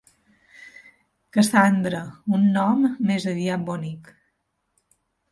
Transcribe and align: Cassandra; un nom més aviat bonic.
Cassandra; 1.35 1.99
un 2.37 2.47
nom 2.55 2.81
més 3.09 3.27
aviat 3.33 3.67
bonic. 3.69 4.09